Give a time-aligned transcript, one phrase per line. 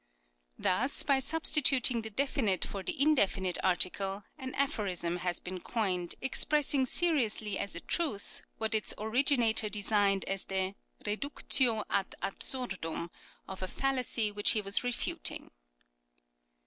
[0.57, 6.87] Thus by substituting the definite for the indefinite article an aphorism has been coined expressing
[6.87, 10.73] seriously as a truth what its originator designed as the
[11.05, 13.11] reductio ad absurdum
[13.47, 15.51] of a fallacy which he was refuting.